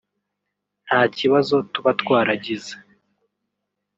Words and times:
nta 0.85 1.01
kibazo 1.17 1.55
tuba 1.73 1.91
twaragize 2.01 2.73